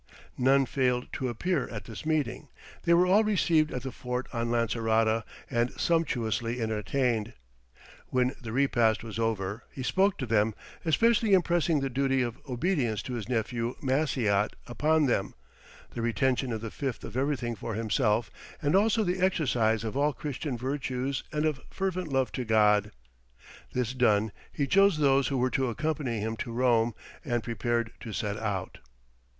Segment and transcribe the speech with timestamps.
[0.39, 2.47] None failed to appear at this meeting;
[2.85, 7.33] they were all received at the fort on Lancerota, and sumptuously entertained.
[8.07, 13.03] When the repast was over, he spoke to them, especially impressing the duty of obedience
[13.03, 15.35] to his nephew Maciot upon them,
[15.91, 20.13] the retention of the fifth of everything for himself, and also the exercise of all
[20.13, 22.89] Christian virtues and of fervent love to God.
[23.71, 28.11] This done, he chose those who were to accompany him to Rome, and prepared to
[28.13, 28.79] set out.